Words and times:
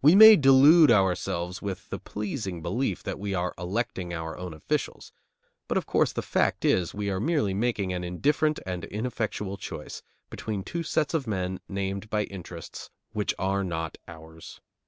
We 0.00 0.14
may 0.14 0.36
delude 0.36 0.92
ourselves 0.92 1.60
with 1.60 1.90
the 1.90 1.98
pleasing 1.98 2.62
belief 2.62 3.02
that 3.02 3.18
we 3.18 3.34
are 3.34 3.52
electing 3.58 4.14
our 4.14 4.38
own 4.38 4.54
officials, 4.54 5.10
but 5.66 5.76
of 5.76 5.86
course 5.86 6.12
the 6.12 6.22
fact 6.22 6.64
is 6.64 6.94
we 6.94 7.10
are 7.10 7.18
merely 7.18 7.52
making 7.52 7.92
an 7.92 8.04
indifferent 8.04 8.60
and 8.64 8.84
ineffectual 8.84 9.56
choice 9.56 10.02
between 10.30 10.62
two 10.62 10.84
sets 10.84 11.14
of 11.14 11.26
men 11.26 11.58
named 11.68 12.08
by 12.08 12.26
interests 12.26 12.90
which 13.10 13.34
are 13.40 13.64
not 13.64 13.98
ours. 14.06 14.60